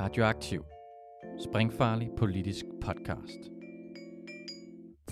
[0.00, 0.62] Radioaktiv.
[1.44, 3.40] Springfarlig politisk podcast.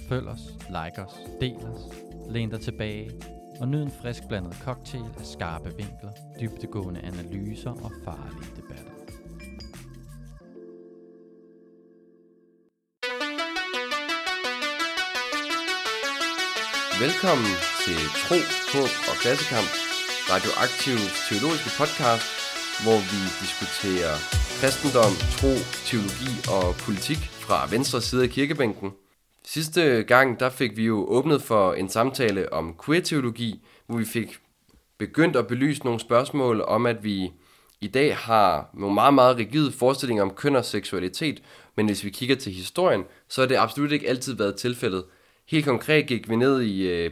[0.09, 1.81] Følg os, like os, del os,
[2.31, 3.11] læn dig tilbage
[3.61, 8.95] og nyd en frisk blandet cocktail af skarpe vinkler, dybtegående analyser og farlige debatter.
[17.05, 17.53] Velkommen
[17.85, 18.39] til Tro,
[18.73, 19.71] Håb og Klassekamp,
[20.31, 22.38] Radioaktivs teologiske podcast,
[22.85, 24.15] hvor vi diskuterer
[24.61, 25.53] kristendom, tro,
[25.89, 28.93] teologi og politik fra venstre side af kirkebænken.
[29.45, 34.39] Sidste gang der fik vi jo åbnet for en samtale om queer-teologi, hvor vi fik
[34.99, 37.33] begyndt at belyse nogle spørgsmål om, at vi
[37.81, 41.43] i dag har nogle meget, meget rigide forestillinger om køn og seksualitet,
[41.77, 45.05] men hvis vi kigger til historien, så har det absolut ikke altid været tilfældet.
[45.49, 47.11] Helt konkret gik vi ned i øh,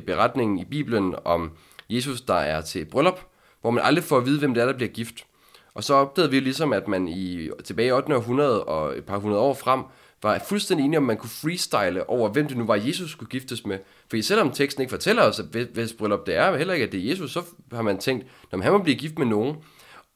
[0.00, 1.50] beretningen i Bibelen om
[1.90, 3.20] Jesus, der er til bryllup,
[3.60, 5.24] hvor man aldrig får at vide, hvem det er, der bliver gift.
[5.74, 8.16] Og så opdagede vi ligesom, at man i, tilbage i 8.
[8.16, 9.82] århundrede og et par hundrede år frem,
[10.22, 13.66] var fuldstændig enige om, man kunne freestyle over, hvem det nu var, Jesus skulle giftes
[13.66, 13.78] med.
[14.10, 17.00] For selvom teksten ikke fortæller os, at hvis bryllup det er, heller ikke at det
[17.00, 17.42] er Jesus, så
[17.72, 19.56] har man tænkt, at han må blive gift med nogen.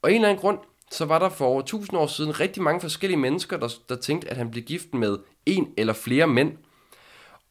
[0.03, 0.59] Og en eller anden grund,
[0.91, 4.29] så var der for over 1000 år siden rigtig mange forskellige mennesker, der, der tænkte,
[4.29, 6.53] at han blev gift med en eller flere mænd.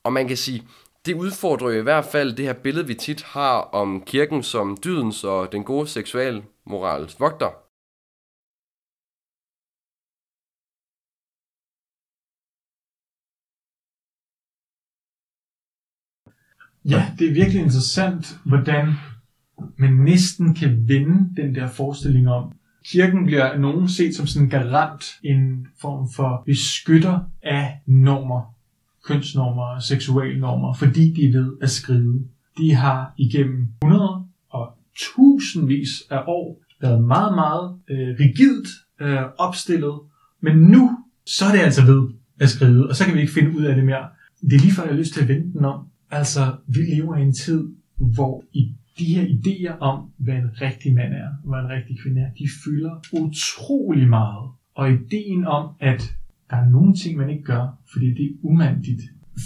[0.04, 0.68] Og man kan sige,
[1.06, 4.78] det udfordrer jo i hvert fald det her billede, vi tit har om kirken som
[4.84, 7.52] dydens og den gode seksualmorals vogter.
[16.86, 18.86] Ja, det er virkelig interessant, hvordan
[19.78, 22.52] man næsten kan vende den der forestilling om,
[22.86, 28.61] kirken bliver nogen set som sådan en garant, en form for beskytter af normer,
[29.04, 32.28] kønsnormer og seksualnormer, fordi de ved at skrive.
[32.58, 38.68] De har igennem 100 og tusindvis af år været meget, meget øh, rigidt
[39.02, 40.00] øh, opstillet,
[40.42, 42.10] men nu så er det altså ved
[42.40, 44.08] at skrive, og så kan vi ikke finde ud af det mere.
[44.42, 45.88] Det er lige før, jeg har lyst til at vente den om.
[46.12, 50.94] Altså, vi lever i en tid, hvor i de her idéer om, hvad en rigtig
[50.94, 54.50] mand er, hvad en rigtig kvinde er, de fylder utrolig meget.
[54.76, 56.16] Og ideen om, at
[56.52, 59.02] der er nogle ting, man ikke gør, fordi det er umandigt,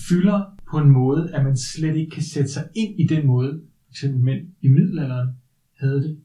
[0.10, 3.62] fylder på en måde, at man slet ikke kan sætte sig ind i den måde,
[3.88, 4.06] f.eks.
[4.14, 5.30] mænd i middelalderen
[5.80, 6.20] havde det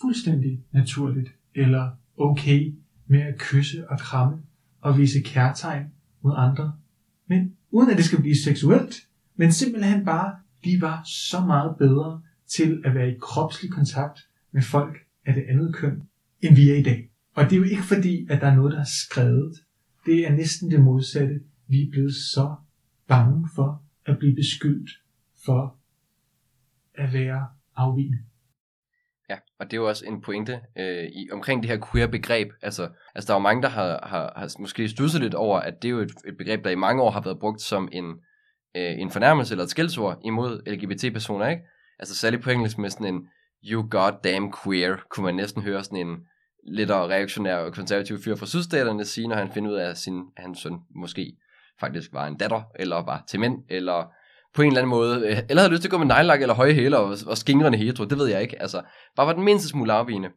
[0.00, 2.74] fuldstændig naturligt, eller okay
[3.06, 4.38] med at kysse og kramme
[4.80, 5.86] og vise kærtegn
[6.22, 6.72] mod andre.
[7.26, 8.94] Men uden at det skal blive seksuelt,
[9.36, 14.20] men simpelthen bare, de var så meget bedre til at være i kropslig kontakt
[14.52, 16.02] med folk af det andet køn,
[16.40, 17.10] end vi er i dag.
[17.34, 19.52] Og det er jo ikke fordi, at der er noget, der er skrevet.
[20.06, 21.40] Det er næsten det modsatte.
[21.68, 22.54] Vi er blevet så
[23.08, 24.90] bange for at blive beskyldt
[25.44, 25.76] for
[26.94, 28.18] at være afvigende.
[29.30, 32.48] Ja, og det er jo også en pointe øh, i, omkring det her queer-begreb.
[32.62, 35.82] Altså, altså der er jo mange, der har, har, har måske stusset lidt over, at
[35.82, 38.04] det er jo et, et begreb, der i mange år har været brugt som en,
[38.76, 41.62] øh, en fornærmelse eller et skældsord imod LGBT-personer, ikke?
[41.98, 43.28] Altså særligt på engelsk med sådan en
[43.64, 46.16] you goddamn queer, kunne man næsten høre sådan en
[46.64, 50.22] lidt reaktionær og konservativ fyr fra sydstaterne sige, når han finder ud af, at, sin,
[50.36, 51.36] at hans søn måske
[51.80, 54.12] faktisk var en datter, eller var til mænd, eller
[54.54, 56.54] på en eller anden måde, øh, eller havde lyst til at gå med nejlak eller
[56.54, 58.62] høje hæler og, og skingrende hetero, det ved jeg ikke.
[58.62, 58.82] Altså,
[59.16, 60.30] bare var den mindste smule afvigende.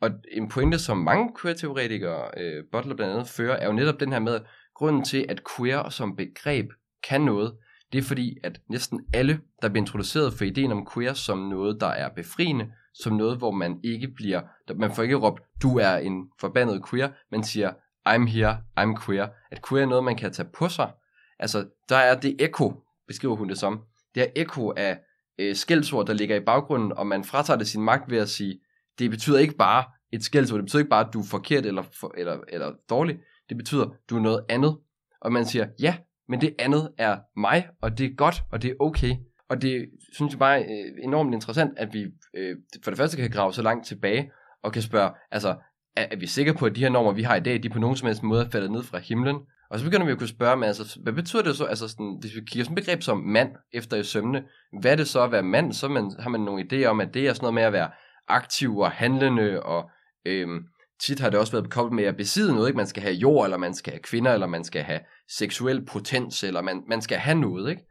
[0.00, 4.12] Og en pointe, som mange queer-teoretikere, øh, Butler blandt andet, fører, er jo netop den
[4.12, 4.42] her med, at
[4.74, 6.66] grunden til, at queer som begreb
[7.08, 7.52] kan noget,
[7.94, 11.80] det er fordi, at næsten alle, der bliver introduceret for ideen om queer som noget,
[11.80, 14.40] der er befriende, som noget, hvor man ikke bliver,
[14.76, 17.72] man får ikke råbt, du er en forbandet queer, man siger,
[18.08, 19.28] I'm here, I'm queer.
[19.50, 20.92] At queer er noget, man kan tage på sig.
[21.38, 22.72] Altså, der er det ekko,
[23.06, 23.80] beskriver hun det som.
[24.14, 25.00] Det er ekko af
[25.38, 28.60] øh, skældsord, der ligger i baggrunden, og man fratager det sin magt ved at sige,
[28.98, 31.82] det betyder ikke bare et skældsord, det betyder ikke bare, at du er forkert eller,
[32.00, 33.18] for, eller, eller dårlig,
[33.48, 34.78] det betyder, at du er noget andet.
[35.20, 35.96] Og man siger, ja,
[36.28, 39.14] men det andet er mig, og det er godt, og det er okay.
[39.48, 42.04] Og det synes jeg bare er øh, enormt interessant, at vi
[42.36, 44.30] øh, for det første kan grave så langt tilbage,
[44.62, 45.56] og kan spørge, altså,
[45.96, 47.78] er, er vi sikre på, at de her normer, vi har i dag, de på
[47.78, 49.36] nogen som helst måde er faldet ned fra himlen?
[49.70, 52.16] Og så begynder vi at kunne spørge, men altså, hvad betyder det så, altså sådan,
[52.20, 54.44] hvis vi kigger sådan et begreb som mand efter i sømne,
[54.80, 55.72] hvad er det så at være mand?
[55.72, 57.90] Så man, har man nogle idéer om, at det er sådan noget med at være
[58.28, 59.90] aktiv og handlende, og
[60.26, 60.64] øhm,
[61.06, 62.76] tit har det også været koblet med at besidde noget, ikke?
[62.76, 66.44] Man skal have jord, eller man skal have kvinder, eller man skal have seksuel potens,
[66.44, 67.86] eller man, man skal have noget, ikke?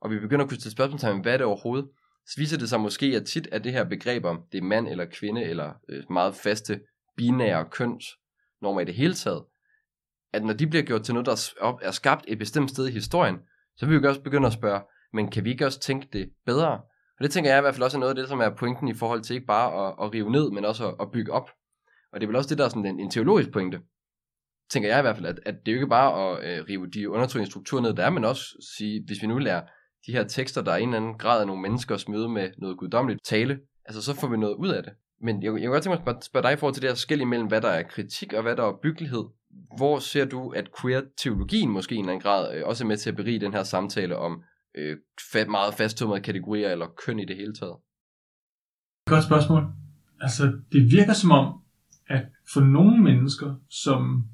[0.00, 1.88] Og vi begynder at kunne stille spørgsmål hvad er det overhovedet?
[2.26, 4.88] Så viser det sig måske, at tit er det her begreb om, det er mand
[4.88, 6.80] eller kvinde, eller øh, meget faste
[7.16, 9.44] binære kønsnormer i det hele taget,
[10.32, 13.38] at når de bliver gjort til noget, der er skabt et bestemt sted i historien,
[13.76, 14.80] så vil vi også begynde at spørge,
[15.12, 16.80] men kan vi ikke også tænke det bedre?
[17.18, 18.88] Og det tænker jeg i hvert fald også er noget af det, som er pointen
[18.88, 21.50] i forhold til ikke bare at, at rive ned, men også at, at bygge op.
[22.14, 23.80] Og det er vel også det, der er sådan en, en teologisk pointe,
[24.70, 26.86] tænker jeg i hvert fald, at, at det er jo ikke bare at øh, rive
[26.90, 28.44] de undertrykkende strukturer ned, der er, men også
[28.76, 29.62] sige, hvis vi nu lærer
[30.06, 32.78] de her tekster, der er en eller anden grad af nogle menneskers møde med noget
[32.78, 34.92] guddommeligt tale, altså så får vi noget ud af det.
[35.20, 36.94] Men jeg, jeg kunne godt tænke mig at spørge dig i forhold til det her
[36.94, 39.24] skæld imellem, hvad der er kritik og hvad der er byggelighed.
[39.76, 42.96] Hvor ser du, at queer-teologien måske i en eller anden grad øh, også er med
[42.96, 44.42] til at berige den her samtale om
[44.74, 44.96] øh,
[45.48, 47.76] meget fasttømrede kategorier eller køn i det hele taget?
[49.06, 49.62] Godt spørgsmål.
[50.20, 51.63] Altså, det virker som om,
[52.06, 54.24] at for nogle mennesker, som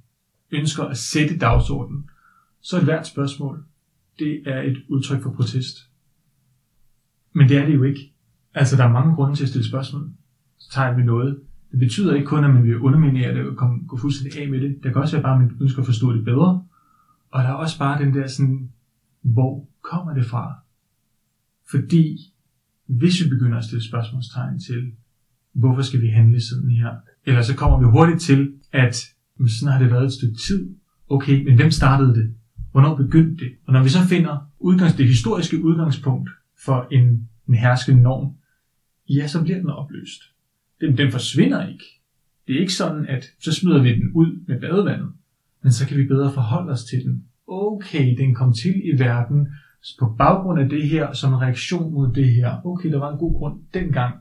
[0.51, 2.11] ønsker at sætte dagsordenen,
[2.61, 3.65] så er et hvert spørgsmål,
[4.19, 5.77] det er et udtryk for protest.
[7.33, 8.13] Men det er det jo ikke.
[8.55, 10.11] Altså, der er mange grunde til at stille spørgsmål.
[10.59, 11.41] Så tager vi noget.
[11.71, 14.61] Det betyder ikke kun, at man vil underminere det og komme, gå fuldstændig af med
[14.61, 14.79] det.
[14.83, 16.65] Det kan også være bare, at man ønsker at forstå det bedre.
[17.31, 18.73] Og der er også bare den der sådan,
[19.23, 20.55] hvor kommer det fra?
[21.71, 22.35] Fordi
[22.87, 24.93] hvis vi begynder at stille spørgsmålstegn til,
[25.53, 26.97] hvorfor skal vi handle sådan her?
[27.27, 28.95] Eller så kommer vi hurtigt til, at
[29.49, 30.75] sådan har det været et stykke tid.
[31.09, 32.35] Okay, men hvem startede det?
[32.73, 33.53] Hvornår begyndte det?
[33.67, 36.31] Og når vi så finder udgangs, det historiske udgangspunkt
[36.65, 38.35] for en, en herskende norm,
[39.09, 40.23] ja, så bliver den opløst.
[40.81, 41.85] Den, den forsvinder ikke.
[42.47, 45.13] Det er ikke sådan, at så smider vi den ud med badevandet,
[45.63, 47.25] men så kan vi bedre forholde os til den.
[47.47, 49.49] Okay, den kom til i verden
[49.99, 52.67] på baggrund af det her, som en reaktion mod det her.
[52.67, 54.15] Okay, der var en god grund dengang,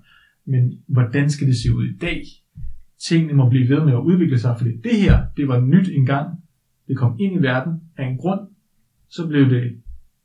[0.45, 2.23] men hvordan skal det se ud i dag?
[3.07, 6.29] Tingene må blive ved med at udvikle sig, fordi det her, det var nyt engang.
[6.87, 8.39] Det kom ind i verden af en grund.
[9.09, 9.81] Så blev det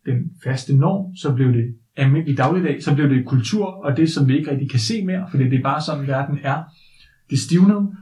[0.06, 4.29] den faste norm, så blev det almindelig dagligdag, så blev det kultur, og det, som
[4.29, 6.62] vi ikke rigtig kan se mere, fordi det er bare sådan, verden er.
[7.31, 7.97] Det stivnede,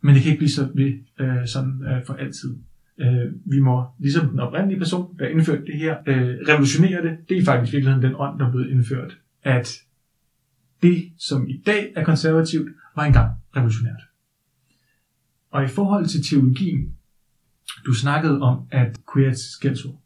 [0.00, 2.58] men det kan ikke blive så, ved, øh, sådan øh, for altid.
[2.98, 7.16] Øh, vi må, ligesom den oprindelige person, der indførte det her, øh, revolutionere det.
[7.28, 9.18] Det er faktisk virkelig den ånd, der er blevet indført.
[9.42, 9.78] At
[10.82, 14.02] det, som i dag er konservativt, var engang revolutionært.
[15.50, 16.96] Og i forhold til teologien,
[17.86, 20.00] du snakkede om, at queer er et skældsord.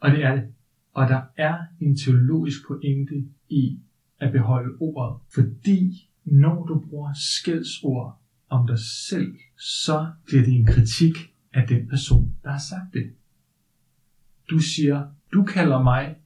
[0.00, 0.44] Og det er det.
[0.92, 3.80] Og der er en teologisk pointe i
[4.18, 5.20] at beholde ordet.
[5.34, 11.88] Fordi når du bruger skældsord om dig selv, så bliver det en kritik af den
[11.88, 13.12] person, der har sagt det.
[14.50, 16.16] Du siger, du kalder mig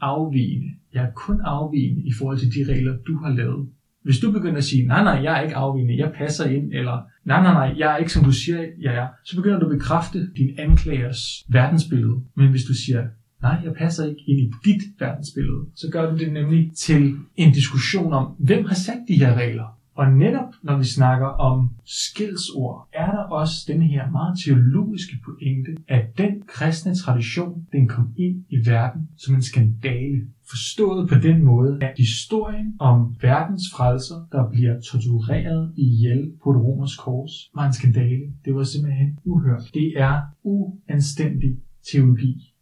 [0.00, 0.74] afvigende.
[0.92, 3.68] Jeg er kun afvigende i forhold til de regler, du har lavet.
[4.06, 6.96] Hvis du begynder at sige, nej, nej, jeg er ikke afvigende, jeg passer ind, eller
[7.24, 9.78] nej, nej, nej, jeg er ikke som du siger, jeg er, så begynder du at
[9.78, 12.16] bekræfte din anklagers verdensbillede.
[12.36, 13.02] Men hvis du siger,
[13.42, 17.52] nej, jeg passer ikke ind i dit verdensbillede, så gør du det nemlig til en
[17.52, 19.75] diskussion om, hvem har sat de her regler?
[19.96, 25.70] Og netop når vi snakker om skilsord, er der også den her meget teologiske pointe,
[25.88, 30.20] at den kristne tradition, den kom ind i verden som en skandale.
[30.48, 36.56] Forstået på den måde, at historien om verdens frelser, der bliver tortureret ihjel på et
[36.56, 38.26] romersk kors, var en skandale.
[38.44, 39.62] Det var simpelthen uhørt.
[39.74, 41.56] Det er uanstændig
[41.92, 42.55] teologi.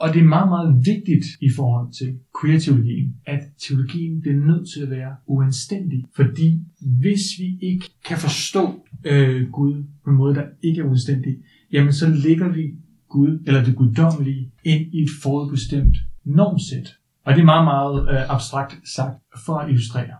[0.00, 4.80] Og det er meget, meget vigtigt i forhold til queer-teologien, at teologien bliver nødt til
[4.82, 6.04] at være uanstændig.
[6.16, 11.36] Fordi hvis vi ikke kan forstå øh, Gud på en måde, der ikke er uanstændig,
[11.72, 12.74] jamen så lægger vi
[13.08, 16.88] Gud, eller det guddommelige, ind i et forudbestemt normsæt.
[17.24, 19.16] Og det er meget, meget øh, abstrakt sagt
[19.46, 20.16] for at illustrere.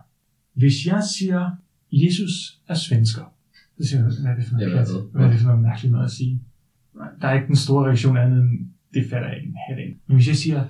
[0.53, 1.49] Hvis jeg siger,
[1.91, 3.23] Jesus er svensker,
[3.77, 6.05] så siger jeg, hvad er det for noget, hvad er det for noget mærkeligt noget
[6.05, 6.41] at sige?
[7.21, 9.95] Der er ikke den store reaktion andet end, det fatter jeg ikke en hat af.
[10.07, 10.65] Men hvis jeg siger,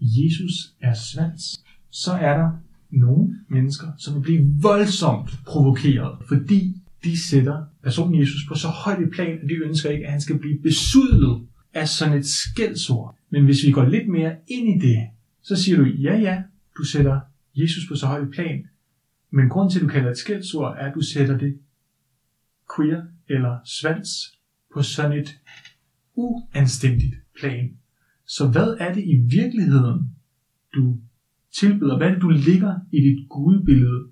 [0.00, 2.50] Jesus er svans, så er der
[2.90, 9.02] nogle mennesker, som vil blive voldsomt provokeret, fordi de sætter personen Jesus på så højt
[9.02, 13.18] et plan, at de ønsker ikke, at han skal blive besudlet af sådan et skældsord.
[13.30, 15.08] Men hvis vi går lidt mere ind i det,
[15.42, 16.42] så siger du, ja ja,
[16.78, 17.20] du sætter
[17.54, 18.68] Jesus på så højt et plan,
[19.30, 21.58] men grund til, at du kalder det et skældsord, er, at du sætter det
[22.76, 24.08] queer eller svans
[24.74, 25.38] på sådan et
[26.14, 27.70] uanstændigt plan.
[28.26, 30.16] Så hvad er det i virkeligheden,
[30.74, 30.98] du
[31.54, 31.96] tilbyder?
[31.96, 34.06] Hvad er det, du ligger i dit gudbillede?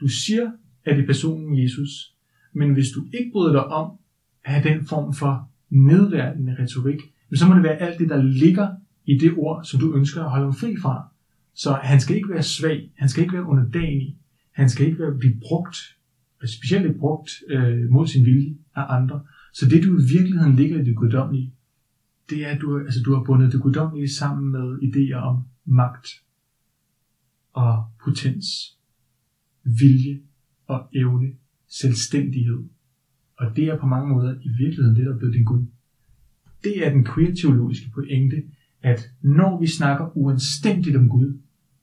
[0.00, 0.50] Du siger,
[0.84, 2.14] at det er personen Jesus.
[2.52, 3.98] Men hvis du ikke bryder dig om
[4.44, 7.00] at have den form for nedværdende retorik,
[7.34, 8.68] så må det være alt det, der ligger
[9.06, 11.08] i det ord, som du ønsker at holde ham fri fra.
[11.54, 14.16] Så han skal ikke være svag, han skal ikke være underdanig,
[14.52, 15.76] han skal ikke være, blive brugt,
[16.44, 19.20] specielt brugt øh, mod sin vilje af andre.
[19.52, 21.52] Så det du i virkeligheden ligger i det guddommelige,
[22.30, 26.08] det er, at du, altså, du har bundet det guddommelige sammen med idéer om magt
[27.52, 28.46] og potens,
[29.64, 30.20] vilje
[30.66, 31.32] og evne,
[31.68, 32.64] selvstændighed.
[33.36, 35.66] Og det er på mange måder i virkeligheden det, der er blevet din Gud.
[36.64, 38.42] Det er den queer-teologiske pointe,
[38.82, 41.38] at når vi snakker uanstændigt om Gud,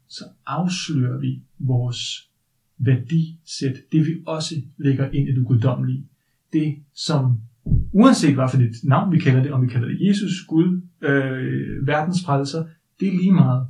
[0.07, 2.29] så afslører vi vores
[2.77, 6.07] værdisæt, det vi også lægger ind i det guddommelige,
[6.53, 7.41] det som
[7.91, 11.87] uanset hvad for dit navn vi kalder det, om vi kalder det Jesus, Gud, øh,
[11.87, 12.65] verdens frelser,
[12.99, 13.67] det er lige meget.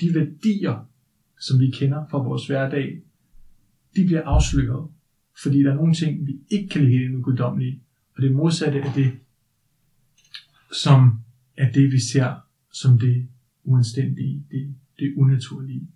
[0.00, 0.88] De værdier,
[1.40, 3.02] som vi kender fra vores hverdag,
[3.96, 4.88] de bliver afsløret,
[5.42, 7.82] fordi der er nogle ting, vi ikke kan lide med guddommelige,
[8.16, 9.12] og det modsatte af det,
[10.72, 11.20] som
[11.56, 12.34] er det, vi ser
[12.72, 13.28] som det
[13.64, 15.88] uanstændige, det, det unaturlige.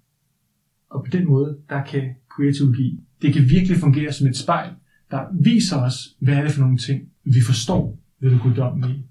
[0.91, 4.75] Og på den måde, der kan kreatiologi, det kan virkelig fungere som et spejl,
[5.11, 9.09] der viser os, hvad er det for nogle ting, vi forstår ved det guddommelige.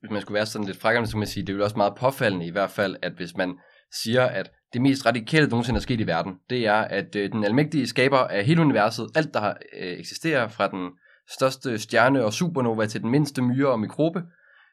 [0.00, 1.76] Hvis man skulle være sådan lidt frækkende, så kan man sige, det er jo også
[1.76, 3.54] meget påfaldende i hvert fald, at hvis man
[4.02, 7.32] siger, at det mest radikale, der nogensinde er sket i verden, det er, at øh,
[7.32, 10.90] den almægtige skaber af hele universet, alt der øh, eksisterer fra den
[11.30, 14.22] største stjerne og supernova til den mindste myre og mikrobe,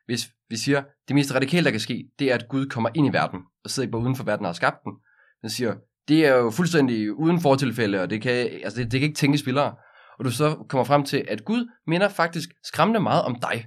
[0.06, 3.08] hvis vi siger, det mest radikale, der kan ske, det er, at Gud kommer ind
[3.08, 4.94] i verden, og sidder ikke bare uden for verden og har skabt den.
[5.42, 5.76] Den siger,
[6.08, 9.46] det er jo fuldstændig uden fortilfælde, og det kan, altså det, det kan ikke tænkes
[9.46, 9.76] vildere.
[10.20, 13.66] Og du så kommer frem til, at Gud minder faktisk skræmmende meget om dig.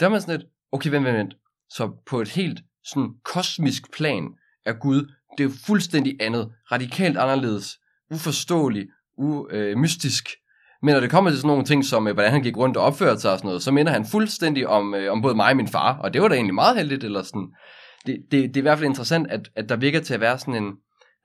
[0.00, 1.34] Der er man sådan lidt, okay, vent, vent, vent.
[1.70, 4.28] Så på et helt sådan kosmisk plan
[4.66, 7.78] er Gud, det er fuldstændig andet, radikalt anderledes,
[8.10, 8.86] uforståelig,
[9.18, 9.54] umystisk.
[9.54, 10.28] øh, mystisk.
[10.82, 12.84] Men når det kommer til sådan nogle ting som, øh, hvordan han gik rundt og
[12.84, 15.56] opførte sig og sådan noget, så minder han fuldstændig om, øh, om både mig og
[15.56, 17.48] min far, og det var da egentlig meget heldigt, eller sådan.
[18.06, 20.38] Det, det, det er i hvert fald interessant, at, at der virker til at være
[20.38, 20.72] sådan en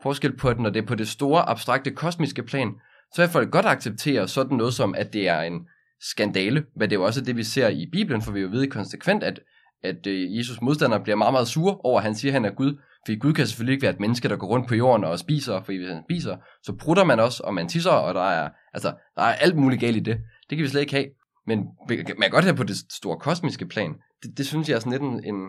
[0.02, 2.70] forskel på det, når det er på det store, abstrakte, kosmiske plan,
[3.14, 5.68] så vil folk godt acceptere sådan noget som, at det er en
[6.02, 8.68] skandale, hvad det er jo også det, vi ser i Bibelen, for vi jo ved
[8.68, 9.40] konsekvent, at,
[9.84, 12.52] at øh, Jesus modstandere bliver meget, meget sure over, at han siger, at han er
[12.56, 15.20] Gud, fordi Gud kan selvfølgelig ikke være et menneske, der går rundt på jorden og
[15.20, 18.50] spiser, for hvis han spiser, så prutter man også, og man tisser, og der er,
[18.74, 20.18] altså, der er alt muligt galt i det.
[20.50, 21.08] Det kan vi slet ikke have.
[21.48, 23.96] Men man kan godt have på det store kosmiske plan.
[24.24, 25.42] Det, det synes jeg er sådan lidt en, en,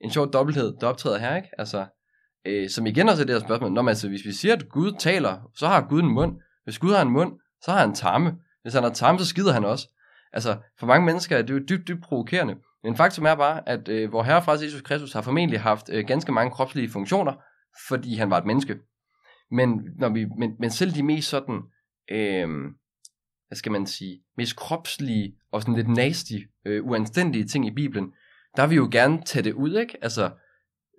[0.00, 1.48] en sjov dobbelthed, der optræder her, ikke?
[1.58, 1.86] Altså,
[2.46, 3.72] øh, som igen også er det her spørgsmål.
[3.72, 6.36] Når man, altså, hvis vi siger, at Gud taler, så har Gud en mund.
[6.64, 7.32] Hvis Gud har en mund,
[7.64, 8.38] så har han tarme.
[8.62, 9.88] Hvis han har tarme, så skider han også.
[10.32, 12.56] Altså, for mange mennesker er det jo dybt, dybt provokerende.
[12.84, 16.04] Men faktum er bare, at øh, vor Herre fra Jesus Kristus har formentlig haft øh,
[16.06, 17.32] ganske mange kropslige funktioner,
[17.88, 18.78] fordi han var et menneske.
[19.50, 21.60] Men, når vi, men, men selv de mest sådan,
[22.10, 22.48] øh,
[23.48, 28.12] hvad skal man sige, mest kropslige og sådan lidt nasty, øh, uanstændige ting i Bibelen,
[28.56, 29.98] der vil vi jo gerne tage det ud, ikke?
[30.02, 30.30] Altså,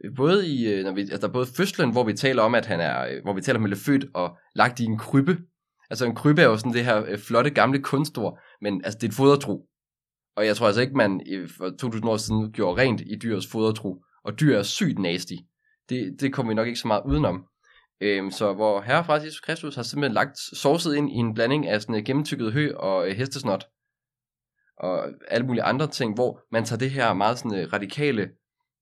[0.03, 2.79] øh, både i, øh, når vi, altså både fødslen, hvor vi taler om, at han
[2.79, 5.37] er, øh, hvor vi taler om, at han er født og lagt i en krybbe.
[5.89, 9.07] Altså en krybbe er jo sådan det her øh, flotte gamle kunstord, men altså det
[9.07, 9.67] er et fodertro.
[10.35, 13.47] Og jeg tror altså ikke, man øh, for 2000 år siden gjorde rent i dyrets
[13.47, 14.03] fodertro.
[14.23, 15.33] Og dyr er sygt nasty.
[15.89, 17.45] Det, det kommer vi nok ikke så meget udenom.
[18.01, 21.67] Øhm, så hvor Herre fra Jesus Kristus har simpelthen lagt sovset ind i en blanding
[21.67, 23.67] af sådan øh, gennemtykket hø og øh, hestesnot.
[24.77, 28.29] Og alle mulige andre ting, hvor man tager det her meget sådan øh, radikale,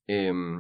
[0.10, 0.58] øhm,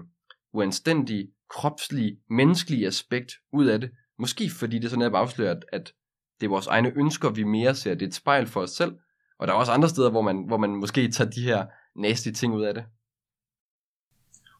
[0.53, 3.91] uanstændige, kropslige, menneskelige aspekt ud af det.
[4.19, 5.93] Måske fordi det sådan er afslører, at, at
[6.41, 7.93] det er vores egne ønsker, vi mere ser.
[7.93, 8.91] Det er et spejl for os selv.
[9.39, 12.29] Og der er også andre steder, hvor man, hvor man måske tager de her nasty
[12.29, 12.83] ting ud af det.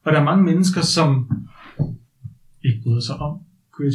[0.02, 1.08] Og der er mange mennesker, som
[2.64, 3.40] ikke bryder sig om
[3.76, 3.92] queer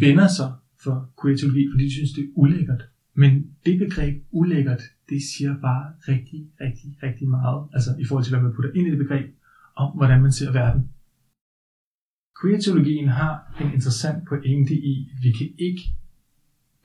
[0.00, 0.52] vender sig
[0.84, 1.36] for queer
[1.72, 2.82] fordi de synes, det er ulækkert.
[3.14, 3.30] Men
[3.66, 7.68] det begreb ulækkert, det siger bare rigtig, rigtig, rigtig meget.
[7.72, 9.26] Altså i forhold til, hvad man putter ind i det begreb,
[9.76, 10.82] om hvordan man ser verden.
[12.40, 15.82] Queer har en interessant pointe i, at vi kan ikke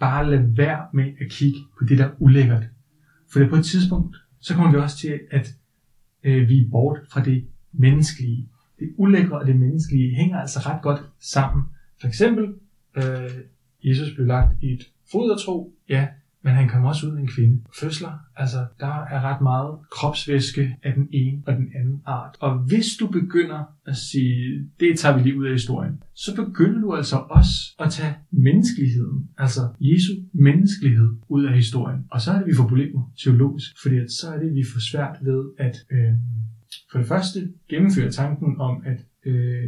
[0.04, 2.64] bare lade være med at kigge på det, der er ulækkert.
[3.32, 5.56] For på et tidspunkt, så kommer vi også til, at
[6.24, 8.50] øh, vi er bort fra det menneskelige.
[8.80, 11.64] Det ulækre og det menneskelige hænger altså ret godt sammen.
[12.02, 12.54] For eksempel,
[12.98, 13.32] øh,
[13.84, 16.08] Jesus blev lagt i et fodertro, ja,
[16.44, 17.62] men han kom også ud af en kvinde.
[17.80, 22.38] Fødsler, altså der er ret meget kropsvæske af den ene og den anden art.
[22.40, 26.82] Og hvis du begynder at sige, det tager vi lige ud af historien, så begynder
[26.82, 32.00] du altså også at tage menneskeligheden, altså Jesu menneskelighed ud af historien.
[32.12, 34.80] Og så er det, vi får problemer teologisk, fordi at så er det, vi får
[34.92, 36.14] svært ved at øh,
[36.92, 39.63] for det første gennemføre tanken om, at øh,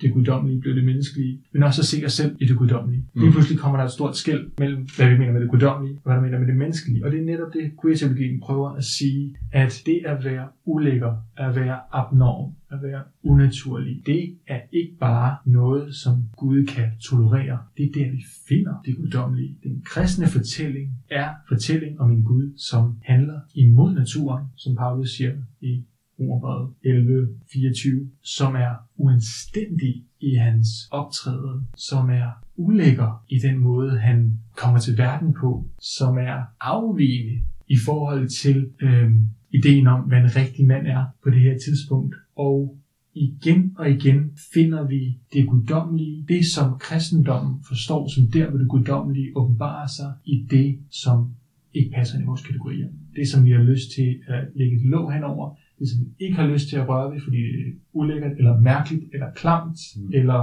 [0.00, 3.04] det guddommelige blev det menneskelige, men også at se os selv i det guddommelige.
[3.14, 3.20] Mm.
[3.20, 6.12] Lige pludselig kommer der et stort skæld mellem, hvad vi mener med det guddommelige, og
[6.12, 7.04] hvad vi mener med det menneskelige.
[7.04, 11.56] Og det er netop det, queer prøver at sige, at det at være ulækker, at
[11.56, 17.58] være abnorm, at være unaturlig, det er ikke bare noget, som Gud kan tolerere.
[17.76, 19.56] Det er der, vi finder det guddommelige.
[19.62, 25.32] Den kristne fortælling er fortælling om en Gud, som handler imod naturen, som Paulus siger
[25.60, 25.84] i
[26.20, 34.38] Romerbrevet 11.24, som er uanstændig i hans optræden, som er ulækker i den måde, han
[34.56, 39.10] kommer til verden på, som er afvigende i forhold til øh,
[39.50, 42.14] ideen om, hvad en rigtig mand er på det her tidspunkt.
[42.36, 42.78] Og
[43.14, 48.68] igen og igen finder vi det guddommelige, det som kristendommen forstår som der, hvor det
[48.68, 51.34] guddommelige åbenbarer sig i det, som
[51.74, 52.88] ikke passer ind i vores kategorier.
[53.16, 56.36] Det, som vi har lyst til at lægge et låg henover, det, som vi ikke
[56.36, 60.10] har lyst til at røre ved, fordi det er ulækkert, eller mærkeligt, eller klamt, mm.
[60.14, 60.40] eller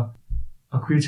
[0.70, 1.02] og queer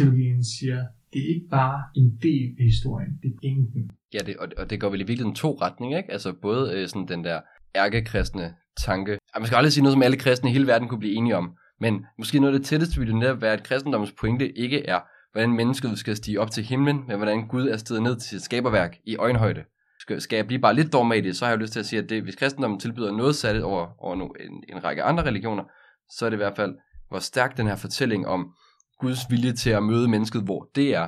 [0.58, 3.92] siger, det er ikke bare en del af historien, det er ingen.
[4.14, 6.12] Ja, det, og, og det går vel i virkeligheden to retninger, ikke?
[6.12, 7.40] Altså både øh, sådan den der
[7.76, 8.54] ærkekristne
[8.86, 9.12] tanke.
[9.12, 11.36] Ja, man skal aldrig sige noget, som alle kristne i hele verden kunne blive enige
[11.36, 11.54] om.
[11.80, 15.00] Men måske noget af det tætteste ville netop være, at kristendommens pointe ikke er,
[15.32, 18.42] hvordan mennesket skal stige op til himlen, men hvordan Gud er steget ned til sit
[18.42, 19.64] skaberværk i øjenhøjde.
[20.08, 22.10] Skal, skal jeg blive bare lidt dogmatisk, så har jeg lyst til at sige, at
[22.10, 25.64] det, hvis kristendommen tilbyder noget særligt over, over en, en række andre religioner,
[26.10, 26.76] så er det i hvert fald,
[27.10, 28.54] hvor stærk den her fortælling om
[29.00, 31.08] Guds vilje til at møde mennesket, hvor det er,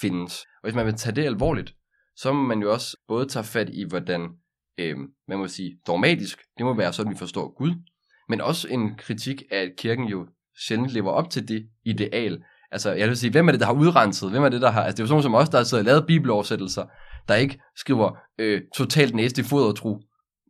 [0.00, 0.40] findes.
[0.40, 1.74] Og hvis man vil tage det alvorligt,
[2.16, 4.28] så må man jo også både tage fat i, hvordan,
[4.78, 4.96] øh,
[5.28, 7.72] man må sige, dogmatisk, det må være sådan, vi forstår Gud,
[8.28, 10.26] men også en kritik af, at kirken jo
[10.66, 12.42] sjældent lever op til det ideal.
[12.70, 14.30] Altså, jeg vil sige, hvem er det, der har udrenset?
[14.30, 14.82] Hvem er det, der har...
[14.82, 16.84] Altså, det er jo sådan som os, der har siddet og lavet bibeloversættelser,
[17.28, 20.00] der ikke skriver øh, totalt næste fodertro.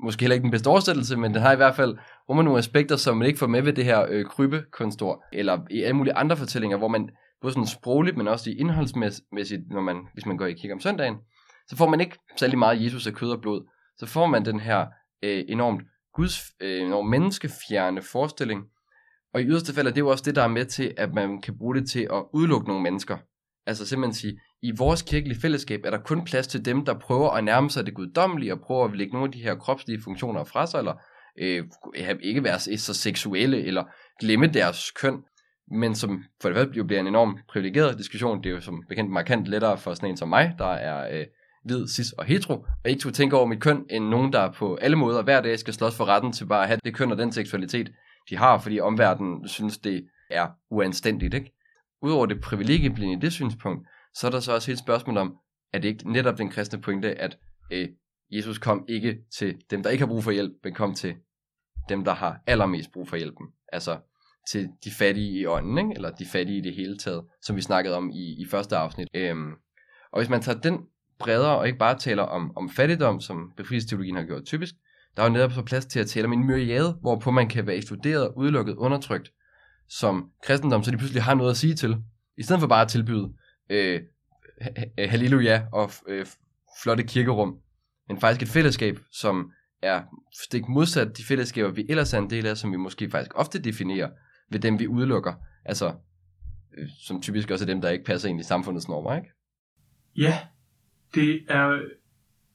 [0.00, 1.96] Måske heller ikke den bedste oversættelse, men den har i hvert fald
[2.28, 5.82] rummer nogle aspekter, som man ikke får med ved det her øh, krybekunstord, eller i
[5.82, 9.96] alle mulige andre fortællinger, hvor man både sådan sprogligt, men også i indholdsmæssigt, når man,
[10.12, 11.16] hvis man går i kirke om søndagen,
[11.68, 13.68] så får man ikke særlig meget Jesus af kød og blod.
[13.96, 14.86] Så får man den her
[15.24, 15.82] øh, enormt
[16.14, 18.64] Guds, øh, enormt menneskefjerne forestilling,
[19.34, 21.42] og i yderste fald er det jo også det, der er med til, at man
[21.42, 23.16] kan bruge det til at udelukke nogle mennesker.
[23.66, 27.30] Altså simpelthen sige, i vores kirkelige fællesskab er der kun plads til dem, der prøver
[27.30, 30.44] at nærme sig det guddommelige, og prøver at lægge nogle af de her kropslige funktioner
[30.44, 30.94] fra sig, eller
[31.40, 31.64] øh,
[32.22, 33.84] ikke være så seksuelle, eller
[34.20, 35.22] glemme deres køn,
[35.70, 38.42] men som for det første jo bliver en enorm privilegeret diskussion.
[38.42, 41.26] Det er jo som bekendt markant lettere for sådan en som mig, der er øh,
[41.64, 44.74] hvid, cis og hetero, og ikke skulle tænke over mit køn, end nogen, der på
[44.76, 47.18] alle måder hver dag skal slås for retten til bare at have det køn og
[47.18, 47.92] den seksualitet,
[48.30, 51.34] de har, fordi omverdenen synes, det er uanstændigt.
[51.34, 51.52] Ikke?
[52.02, 55.36] Udover det privilegieblinde i det synspunkt, så er der så også helt spørgsmål om,
[55.72, 57.38] er det ikke netop den kristne pointe, at
[57.72, 57.88] øh,
[58.30, 61.14] Jesus kom ikke til dem, der ikke har brug for hjælp, men kom til
[61.88, 63.46] dem, der har allermest brug for hjælpen.
[63.72, 63.98] Altså
[64.50, 65.92] til de fattige i ånden, ikke?
[65.94, 69.08] eller de fattige i det hele taget, som vi snakkede om i, i første afsnit.
[69.14, 69.50] Øhm,
[70.12, 70.78] og hvis man tager den
[71.18, 74.74] bredere og ikke bare taler om, om fattigdom, som befrielsesteologien har gjort typisk,
[75.16, 77.66] der er jo netop så plads til at tale om en myriade, hvorpå man kan
[77.66, 79.32] være ekskluderet, udelukket, undertrykt,
[79.88, 81.96] som kristendom, så de pludselig har noget at sige til,
[82.36, 83.32] i stedet for bare at tilbyde
[83.70, 84.00] Øh,
[84.98, 86.26] øh, halleluja og øh,
[86.82, 87.58] flotte kirkerum,
[88.08, 89.52] men faktisk et fællesskab, som
[89.82, 90.02] er
[90.42, 93.58] stik modsat de fællesskaber, vi ellers er en del af, som vi måske faktisk ofte
[93.58, 94.10] definerer
[94.50, 95.32] ved dem, vi udelukker.
[95.64, 95.94] Altså,
[96.78, 99.28] øh, som typisk også er dem, der ikke passer ind i samfundets normer, ikke?
[100.16, 100.38] Ja,
[101.14, 101.80] det er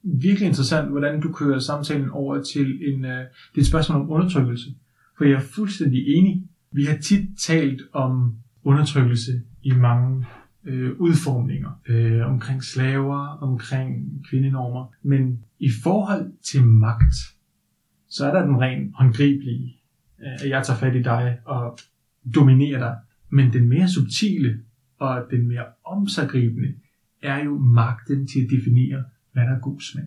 [0.02, 3.24] virkelig interessant, hvordan du kører samtalen over til en, øh,
[3.54, 4.70] det et spørgsmål om undertrykkelse.
[5.18, 6.48] For jeg er fuldstændig enig.
[6.72, 10.26] Vi har tit talt om undertrykkelse i mange
[10.64, 14.86] øh, udformninger øh, omkring slaver, omkring kvindenormer.
[15.02, 17.14] Men i forhold til magt,
[18.08, 19.76] så er der den rent håndgribelige,
[20.20, 21.78] øh, at jeg tager fat i dig og
[22.34, 22.96] dominerer dig.
[23.30, 24.60] Men den mere subtile
[24.98, 26.74] og den mere omsaggribende
[27.22, 30.04] er jo magten til at definere, hvad der er god smag.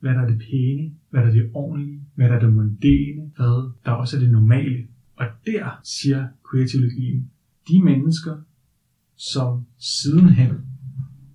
[0.00, 3.30] Hvad der er det pæne, hvad der er det ordentlige, hvad der er det mondæne,
[3.36, 4.86] hvad der også er det normale.
[5.16, 6.66] Og der siger queer
[7.68, 8.36] de mennesker,
[9.16, 10.56] som sidenhen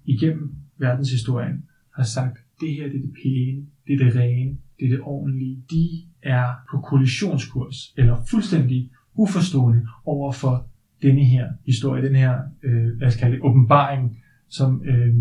[0.06, 1.64] igennem verdenshistorien
[1.96, 5.02] har sagt, det her det er det pæne, det er det rene, det er det
[5.02, 5.88] ordentlige, de
[6.24, 10.68] er på kollisionskurs, eller fuldstændig uforstående over for
[11.02, 14.18] denne her historie, den her, øh, hvad skal kalde det, åbenbaring,
[14.50, 15.16] som øh,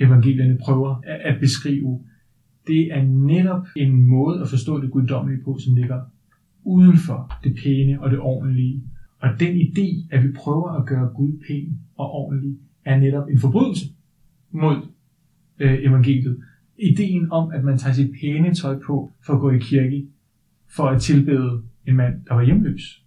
[0.00, 2.04] evangelierne prøver at, at beskrive.
[2.66, 6.00] Det er netop en måde at forstå det guddommelige på, som ligger
[6.64, 8.82] uden for det pæne og det ordentlige,
[9.18, 13.38] og den idé, at vi prøver at gøre Gud pæn og ordentlig, er netop en
[13.38, 13.86] forbrydelse
[14.50, 14.76] mod
[15.58, 16.42] øh, evangeliet.
[16.78, 20.06] Ideen om, at man tager sit pæne tøj på for at gå i kirke,
[20.68, 23.02] for at tilbede en mand, der var hjemløs.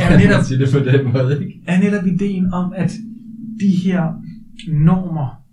[0.00, 1.62] er netop, sige det på den måde, ikke?
[1.66, 2.92] er netop ideen om, at
[3.60, 4.22] de her
[4.68, 5.44] normer,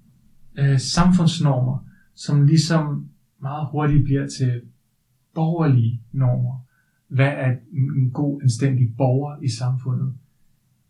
[0.59, 3.07] øh, samfundsnormer, som ligesom
[3.41, 4.61] meget hurtigt bliver til
[5.35, 6.66] borgerlige normer,
[7.07, 10.13] hvad er en god, anstændig borger i samfundet?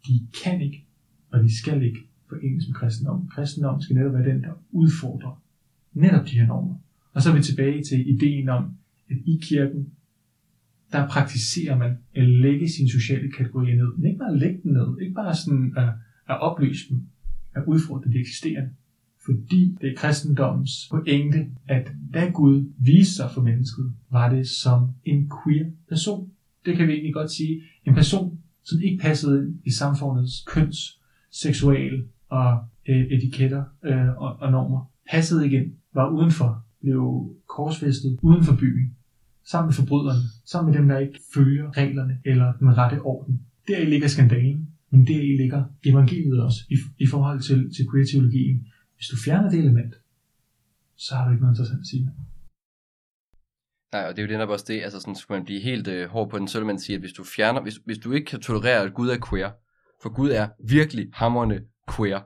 [0.07, 0.85] De kan ikke,
[1.31, 1.99] og de skal ikke
[2.29, 3.27] forenes med kristendom.
[3.27, 5.41] Kristendom skal netop være den, der udfordrer
[5.93, 6.75] netop de her normer.
[7.13, 8.71] Og så er vi tilbage til ideen om,
[9.09, 9.91] at i kirken,
[10.91, 13.97] der praktiserer man at lægge sine sociale kategorier ned.
[13.97, 15.89] Men ikke bare at lægge dem ned, ikke bare sådan at,
[16.29, 17.01] at oplyse dem,
[17.55, 18.69] at udfordre de eksisterende.
[19.27, 24.89] Fordi det er kristendommens pointe, at da Gud viste sig for mennesket, var det som
[25.05, 26.29] en queer person.
[26.65, 30.99] det kan vi egentlig godt sige, en person, som ikke passede ind i samfundets køns,
[31.31, 38.43] seksual og øh, etiketter øh, og, og normer, passede igen, var udenfor, blev korsfæstet uden
[38.43, 38.95] for byen,
[39.45, 43.41] sammen med forbryderne, sammen med dem, der ikke følger reglerne eller den rette orden.
[43.67, 48.67] Der ligger skandalen, men der ligger evangeliet også i, i forhold til, til queer-teologien.
[48.97, 49.95] Hvis du fjerner det element,
[50.95, 52.11] så har du ikke noget interessant at sige.
[53.91, 55.87] Nej, og det er jo det netop også det, altså sådan skulle man blive helt
[55.87, 58.11] øh, hård på den, så vil man sige, at hvis du fjerner, hvis, hvis du
[58.11, 59.51] ikke kan tolerere, at Gud er queer,
[60.01, 61.61] for Gud er virkelig hammerne
[61.95, 62.21] queer,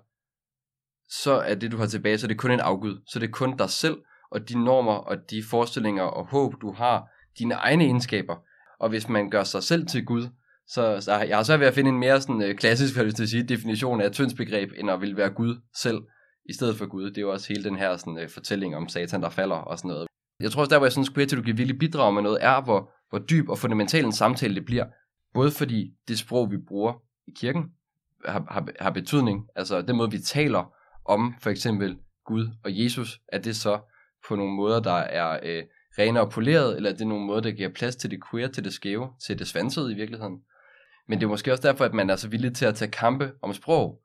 [1.10, 3.02] så er det, du har tilbage, så er det kun en afgud.
[3.08, 3.98] Så det er kun dig selv,
[4.32, 8.36] og de normer, og de forestillinger og håb, du har, dine egne egenskaber.
[8.80, 10.28] Og hvis man gør sig selv til Gud,
[10.68, 13.28] så, så jeg har så ved at finde en mere sådan, øh, klassisk hvad jeg
[13.28, 15.98] sige, definition af et tyndsbegreb, end at ville være Gud selv,
[16.46, 17.10] i stedet for Gud.
[17.10, 19.78] Det er jo også hele den her sådan, øh, fortælling om satan, der falder og
[19.78, 20.08] sådan noget.
[20.40, 23.20] Jeg tror også, der hvor jeg synes, queer-teologi virkelig bidrager med noget, er, hvor, hvor
[23.20, 24.86] dyb og fundamental en samtale det bliver.
[25.34, 26.94] Både fordi det sprog, vi bruger
[27.28, 27.64] i kirken,
[28.26, 29.48] har, har, har betydning.
[29.56, 30.74] Altså den måde, vi taler
[31.06, 33.80] om for eksempel Gud og Jesus, er det så
[34.28, 35.64] på nogle måder, der er øh,
[36.00, 38.64] rene og poleret, eller er det nogle måder, der giver plads til det queer, til
[38.64, 40.40] det skæve, til det svansede i virkeligheden.
[41.08, 43.32] Men det er måske også derfor, at man er så villig til at tage kampe
[43.42, 44.02] om sprog,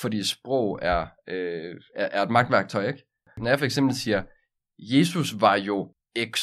[0.00, 3.04] fordi sprog er, øh, er, er et magtværktøj, ikke?
[3.36, 4.22] Når jeg for eksempel siger,
[4.78, 5.94] Jesus var jo
[6.34, 6.40] X,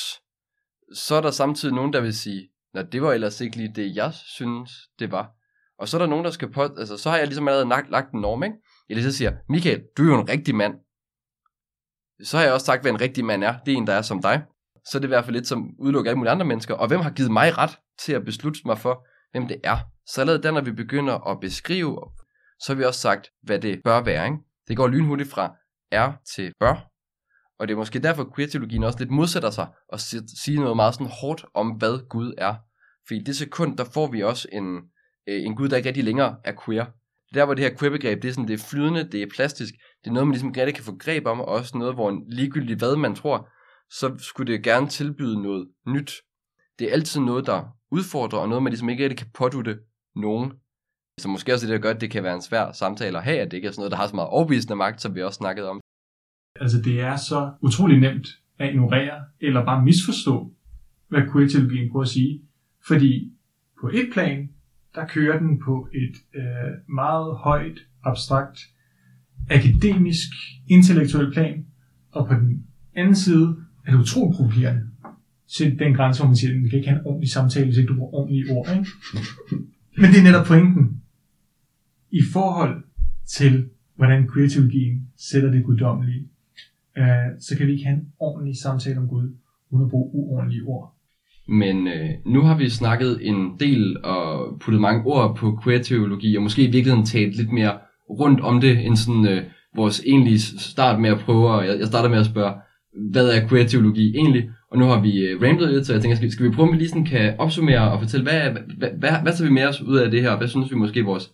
[0.94, 3.96] så er der samtidig nogen, der vil sige, Nå, det var ellers ikke lige det,
[3.96, 5.32] jeg synes, det var.
[5.80, 7.90] Og så er der nogen, der skal på, altså så har jeg ligesom allerede lagt,
[7.90, 8.56] lagt en norm, ikke?
[8.90, 10.74] Eller så siger, Michael, du er jo en rigtig mand.
[12.24, 13.58] Så har jeg også sagt, hvad en rigtig mand er.
[13.66, 14.44] Det er en, der er som dig.
[14.86, 16.74] Så er det i hvert fald lidt som udelukker alle mulige andre mennesker.
[16.74, 19.78] Og hvem har givet mig ret til at beslutte mig for, hvem det er?
[20.08, 22.02] Så allerede der, når vi begynder at beskrive,
[22.60, 24.26] så har vi også sagt, hvad det bør være.
[24.26, 24.38] Ikke?
[24.68, 25.56] Det går lynhurtigt fra
[25.92, 26.92] er til bør.
[27.60, 30.00] Og det er måske derfor, at queer-teologien også lidt modsætter sig og
[30.44, 32.56] sige noget meget sådan hårdt om, hvad Gud er.
[33.08, 34.76] For i det sekund, der får vi også en,
[35.28, 36.86] øh, en Gud, der ikke rigtig længere er queer.
[37.34, 40.10] Der hvor det her queer-begreb, det er sådan, det er flydende, det er plastisk, det
[40.10, 42.80] er noget, man ligesom rigtig kan få greb om, og også noget, hvor en ligegyldigt
[42.80, 43.50] hvad man tror,
[43.90, 46.12] så skulle det gerne tilbyde noget nyt.
[46.80, 49.80] Det er altid noget, der udfordrer, og noget, man ligesom ikke rigtig kan pådutte
[50.16, 50.54] nogen.
[51.20, 53.40] Så måske også det, der gør, at det kan være en svær samtale at have,
[53.40, 55.38] at det ikke er sådan noget, der har så meget overbevisende magt, som vi også
[55.38, 55.80] snakkede om.
[56.60, 58.28] Altså det er så utrolig nemt
[58.60, 60.54] at ignorere, eller bare misforstå,
[61.10, 62.42] hvad queer-teologien prøver at sige.
[62.88, 63.34] Fordi
[63.82, 64.50] på et plan,
[64.96, 68.60] der kører den på et øh, meget højt, abstrakt,
[69.50, 70.30] akademisk,
[70.68, 71.66] intellektuel plan,
[72.12, 74.82] og på den anden side er det utroligt provokerende
[75.58, 77.78] til den grænse, hvor man siger, at vi kan ikke have en ordentlig samtale, hvis
[77.78, 78.70] ikke du bruger ordentlige ord.
[78.70, 78.90] Ikke?
[79.98, 81.02] Men det er netop pointen.
[82.20, 82.84] I forhold
[83.28, 86.24] til, hvordan queer-teologien sætter det guddommelige,
[86.98, 89.28] øh, så kan vi ikke have en ordentlig samtale om Gud,
[89.70, 90.96] uden at bruge uordentlige ord.
[91.48, 96.44] Men øh, nu har vi snakket en del og puttet mange ord på queer-teologi, og
[96.44, 97.78] måske i virkeligheden talt lidt mere
[98.10, 99.44] rundt om det, end sådan øh,
[99.76, 102.54] vores egentlige start med at prøve, og jeg, jeg starter med at spørge,
[103.12, 104.50] hvad er queer-teologi egentlig?
[104.72, 106.74] Og nu har vi øh, ramblet lidt, så jeg tænker, skal, skal vi prøve, om
[106.74, 109.66] vi lige sådan kan opsummere og fortælle, hvad, hvad, hvad, hvad, hvad tager vi med
[109.66, 111.32] os ud af det her, og hvad synes vi måske vores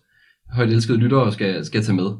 [0.52, 2.10] højt elskede lyttere skal, skal tage med?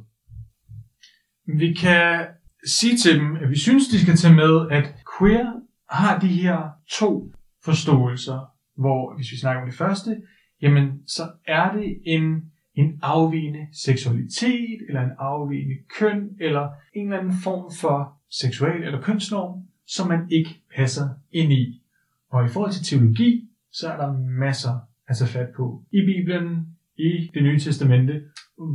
[1.59, 2.27] Vi kan
[2.67, 5.53] sige til dem, at vi synes, de skal tage med, at queer
[5.91, 7.33] har de her to
[7.65, 8.41] forståelser,
[8.77, 10.23] hvor hvis vi snakker om det første,
[10.63, 12.43] jamen så er det en,
[12.75, 19.01] en afvigende seksualitet, eller en afvigende køn, eller en eller anden form for seksual eller
[19.01, 21.83] kønsnorm, som man ikke passer ind i.
[22.31, 26.67] Og i forhold til teologi, så er der masser at tage fat på i Bibelen,
[26.97, 28.23] i det nye testamente,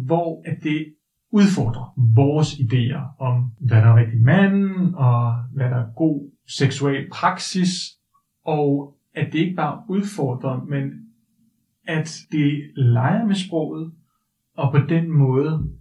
[0.06, 0.94] hvor at det
[1.32, 7.10] udfordrer vores idéer om, hvad der er rigtig mand, og hvad der er god seksuel
[7.12, 7.70] praksis,
[8.46, 10.92] og at det ikke bare udfordrer, men
[11.88, 13.94] at det leger med sproget,
[14.58, 15.72] og på den måde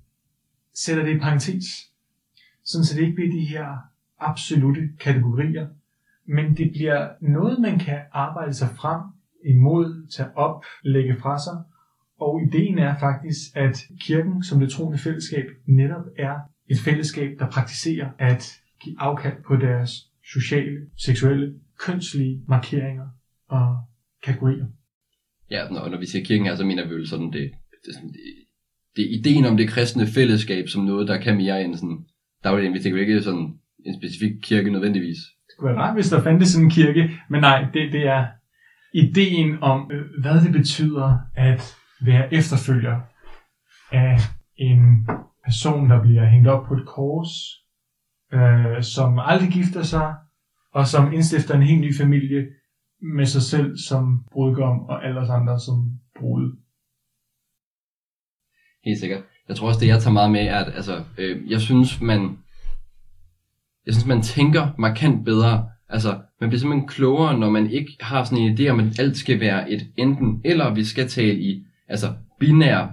[0.75, 1.65] sætter det i parentes.
[2.65, 3.77] Sådan så det ikke bliver de her
[4.19, 5.69] absolute kategorier,
[6.25, 9.01] men det bliver noget, man kan arbejde sig frem
[9.45, 11.65] imod, tage op, lægge fra sig.
[12.21, 16.35] Og ideen er faktisk, at kirken som det troende fællesskab netop er
[16.71, 19.91] et fællesskab, der praktiserer at give afkald på deres
[20.33, 23.09] sociale, seksuelle, kønslige markeringer
[23.49, 23.77] og
[24.25, 24.67] kategorier.
[25.51, 27.51] Ja, når, når vi siger kirken her, så mener vi jo sådan, det,
[27.87, 28.21] det, sådan, det,
[28.97, 32.07] det er ideen om det kristne fællesskab som noget, der kan mere end sådan,
[32.45, 35.17] er jo vi tænker ikke sådan en specifik kirke nødvendigvis.
[35.47, 38.27] Det kunne være rart, hvis der fandtes sådan en kirke, men nej, det, det er
[38.95, 43.01] ideen om, øh, hvad det betyder at være efterfølger
[43.93, 44.17] af
[44.57, 45.09] en
[45.45, 47.29] person, der bliver hængt op på et kors,
[48.33, 50.15] øh, som aldrig gifter sig,
[50.73, 52.47] og som indstifter en helt ny familie,
[53.03, 56.57] med sig selv som brudgom og alle os andre som brud.
[58.85, 59.23] Helt sikkert.
[59.49, 62.39] Jeg tror også, det jeg tager meget med, er, at altså, øh, jeg synes, man
[63.87, 65.71] jeg synes, man tænker markant bedre.
[65.89, 69.17] Altså, man bliver simpelthen klogere, når man ikke har sådan en idé om, at alt
[69.17, 72.89] skal være et enten eller, vi skal tale i altså, binære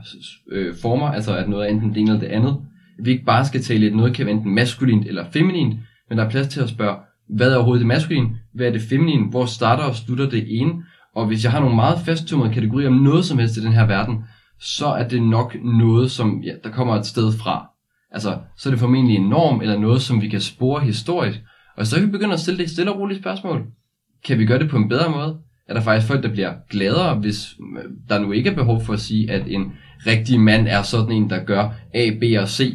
[0.52, 2.58] øh, former, altså at noget er enten det ene eller det andet.
[3.00, 5.80] Vi ikke bare skal tale at noget kan være enten maskulint eller feminint,
[6.10, 6.96] men der er plads til at spørge,
[7.30, 10.74] hvad er overhovedet det maskuline, Hvad er det feminine, Hvor starter og slutter det ene?
[11.16, 13.86] Og hvis jeg har nogle meget fasttømrede kategorier om noget som helst i den her
[13.86, 14.24] verden,
[14.60, 17.68] så er det nok noget, som ja, der kommer et sted fra.
[18.12, 21.40] Altså, så er det formentlig en norm eller noget, som vi kan spore historisk.
[21.78, 23.66] Og så kan vi begynde at stille det stille og roligt spørgsmål.
[24.26, 25.38] Kan vi gøre det på en bedre måde?
[25.68, 28.94] Er der faktisk folk, der bliver gladere, hvis øh, der nu ikke er behov for
[28.94, 29.74] at sige, at en
[30.08, 32.74] rigtig mand er sådan en, der gør A, B og C?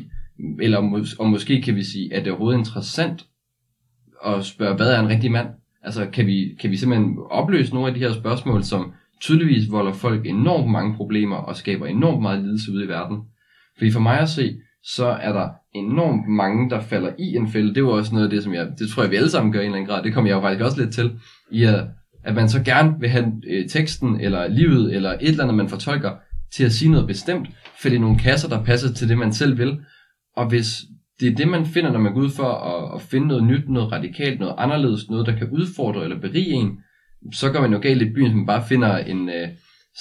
[0.60, 3.26] Eller mås- og måske kan vi sige, at det er overhovedet interessant
[4.26, 5.48] at spørge, hvad er en rigtig mand?
[5.82, 9.92] Altså, kan vi, kan vi simpelthen opløse nogle af de her spørgsmål, som tydeligvis volder
[9.92, 13.18] folk enormt mange problemer og skaber enormt meget lidelse ude i verden?
[13.78, 17.74] Fordi for mig at se, så er der enormt mange, der falder i en fælde.
[17.74, 19.60] Det var også noget af det, som jeg, det tror jeg, vi alle sammen gør
[19.60, 20.02] i en eller anden grad.
[20.02, 21.20] Det kommer jeg jo faktisk også lidt til,
[21.52, 21.84] i at,
[22.24, 25.68] at man så gerne vil have øh, teksten, eller livet, eller et eller andet, man
[25.68, 26.12] fortolker,
[26.54, 27.48] til at sige noget bestemt,
[27.80, 29.78] fordi er nogle kasser, der passer til det, man selv vil.
[30.36, 30.66] Og hvis
[31.20, 33.68] det er det, man finder, når man går ud for at, at finde noget nyt,
[33.68, 36.78] noget radikalt, noget anderledes, noget, der kan udfordre eller berige en,
[37.32, 39.48] så går man jo galt i byen, hvis man bare finder en, øh,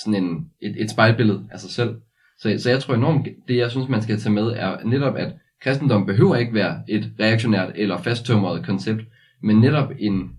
[0.04, 1.96] sådan en, et, et spejlbillede af sig selv.
[2.40, 5.34] Så, så jeg tror enormt, det jeg synes, man skal tage med, er netop, at
[5.62, 9.02] kristendom behøver ikke være et reaktionært eller fasttømret koncept,
[9.44, 10.30] men netop en,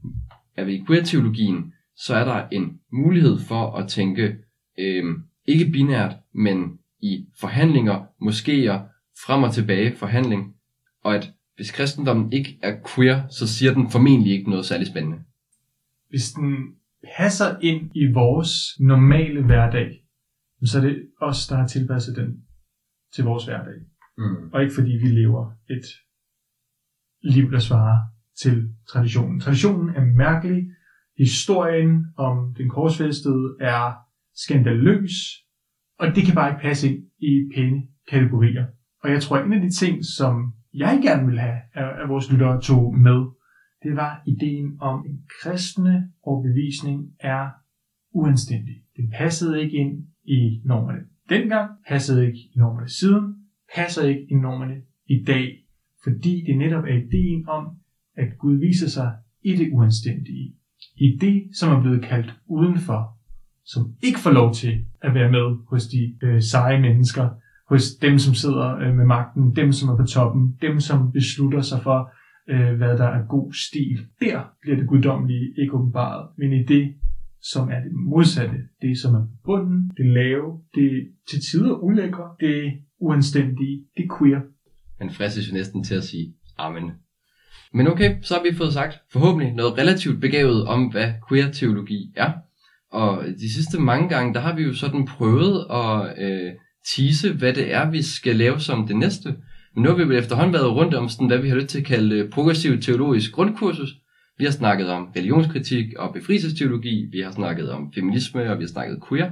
[0.58, 4.36] er i queer-teologien, så er der en mulighed for at tænke
[4.78, 5.04] øh,
[5.44, 8.76] ikke binært, men i forhandlinger, moskéer,
[9.26, 10.54] frem og tilbage forhandling,
[11.04, 15.18] og at hvis kristendommen ikke er queer, så siger den formentlig ikke noget særligt spændende.
[16.08, 16.56] Hvis den
[17.16, 20.04] passer ind i vores normale hverdag,
[20.64, 22.44] så er det os, der har tilpasset den
[23.14, 23.74] til vores hverdag.
[24.18, 24.52] Mm.
[24.52, 25.86] Og ikke fordi vi lever et
[27.22, 29.40] liv, der svarer til traditionen.
[29.40, 30.64] Traditionen er mærkelig.
[31.18, 33.94] Historien om den korsfæstede er
[34.34, 35.12] skandaløs.
[35.98, 38.66] Og det kan bare ikke passe ind i pæne kategorier.
[39.02, 42.32] Og jeg tror, at en af de ting, som jeg gerne vil have, at vores
[42.32, 43.20] lyttere tog med,
[43.82, 47.48] det var ideen om, at en kristne overbevisning er
[48.12, 48.74] uanstændig.
[48.96, 53.24] Det passede ikke ind i normerne dengang, passede ikke i normerne siden,
[53.74, 55.48] passer ikke i normerne i dag,
[56.04, 57.76] fordi det netop er ideen om,
[58.18, 60.54] at Gud viser sig i det uanstændige,
[60.96, 63.18] i det, som er blevet kaldt udenfor,
[63.64, 67.28] som ikke får lov til at være med hos de øh, seje mennesker,
[67.68, 71.60] hos dem, som sidder øh, med magten, dem, som er på toppen, dem, som beslutter
[71.60, 72.10] sig for,
[72.48, 74.06] øh, hvad der er god stil.
[74.20, 76.94] Der bliver det guddommelige ikke åbenbaret, men i det,
[77.40, 82.72] som er det modsatte, det som er bunden, det lave, det til tider ulækre, det
[82.98, 84.40] uanstændige, det queer.
[85.00, 86.90] Man fristes jo næsten til at sige, amen.
[87.74, 92.32] Men okay, så har vi fået sagt forhåbentlig noget relativt begavet om, hvad queer-teologi er.
[92.92, 96.52] Og de sidste mange gange, der har vi jo sådan prøvet at øh,
[96.94, 99.36] tease, hvad det er, vi skal lave som det næste.
[99.74, 101.78] Men nu har vi vel efterhånden været rundt om, sådan, hvad vi har lyst til
[101.78, 103.90] at kalde øh, progressiv teologisk grundkursus.
[104.38, 108.68] Vi har snakket om religionskritik og befrielsesteologi, vi har snakket om feminisme, og vi har
[108.68, 109.30] snakket queer.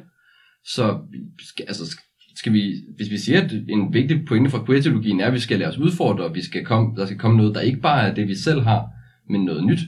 [0.64, 0.99] Så
[1.38, 1.99] skal, altså,
[2.37, 5.59] skal vi, hvis vi siger, at en vigtig pointe fra queer-teologien er, at vi skal
[5.59, 8.14] lade os udfordre, og vi skal komme, der skal komme noget, der ikke bare er
[8.14, 8.87] det, vi selv har,
[9.31, 9.81] men noget nyt.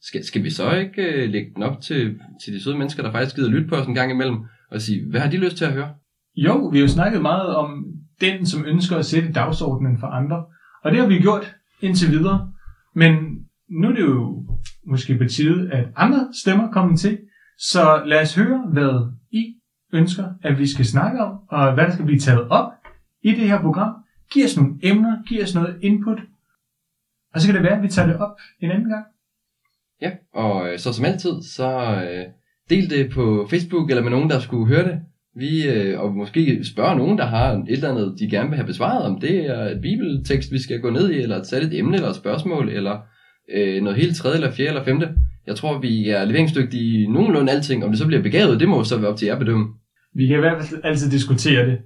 [0.00, 3.12] Skal, skal vi så ikke øh, lægge den op til, til de søde mennesker, der
[3.12, 4.38] faktisk gider lytte på os en gang imellem,
[4.70, 5.94] og sige, hvad har de lyst til at høre?
[6.36, 7.84] Jo, vi har jo snakket meget om
[8.20, 10.44] den, som ønsker at sætte dagsordenen for andre.
[10.84, 12.52] Og det har vi gjort indtil videre.
[12.94, 13.12] Men
[13.70, 14.46] nu er det jo
[14.86, 17.18] måske på tide, at andre stemmer kommer til.
[17.58, 19.54] Så lad os høre, hvad I
[19.96, 22.72] ønsker, at vi skal snakke om, og hvad der skal blive taget op
[23.22, 23.94] i det her program.
[24.32, 26.18] Giv os nogle emner, giv os noget input,
[27.34, 29.04] og så kan det være, at vi tager det op en anden gang.
[30.02, 31.68] Ja, og øh, så som altid, så
[32.10, 32.24] øh,
[32.70, 35.00] del det på Facebook, eller med nogen, der skulle høre det.
[35.36, 38.66] Vi, øh, og måske spørge nogen, der har et eller andet, de gerne vil have
[38.66, 41.94] besvaret, om det er et bibeltekst, vi skal gå ned i, eller et særligt emne,
[41.94, 43.00] eller et spørgsmål, eller
[43.54, 45.08] øh, noget helt tredje, eller fjerde, eller femte.
[45.46, 47.84] Jeg tror, vi er leveringsdygtige i nogenlunde alting.
[47.84, 49.66] Om det så bliver begavet, det må så være op til jer bedømme.
[50.16, 51.78] Vi kan i hvert fald altid diskutere det.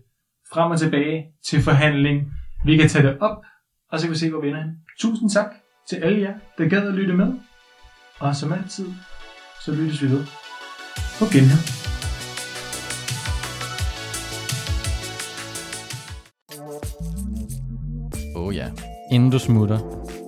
[0.53, 2.33] Frem og tilbage til forhandling.
[2.65, 3.37] Vi kan tage det op,
[3.93, 4.73] og så kan vi se, hvor vi ender hen.
[5.01, 5.51] Tusind tak
[5.89, 7.33] til alle jer, der gad at lytte med.
[8.19, 8.87] Og som altid,
[9.65, 10.25] så lyttes vi ved.
[11.19, 11.61] På genhør.
[18.37, 18.69] Oh ja,
[19.13, 19.79] inden du smutter,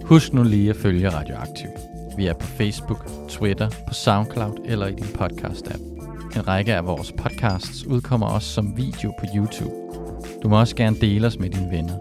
[0.05, 1.69] husk nu lige at følge Radioaktiv.
[2.17, 5.92] Vi er på Facebook, Twitter, på SoundCloud eller i din podcast-app.
[6.37, 9.75] En række af vores podcasts udkommer også som video på YouTube.
[10.43, 11.95] Du må også gerne dele os med dine venner.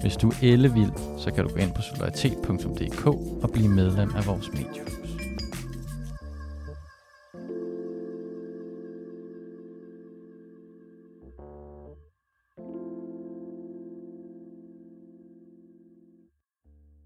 [0.00, 3.06] Hvis du er ellevild, så kan du gå ind på solidaritet.dk
[3.42, 4.97] og blive medlem af vores medie.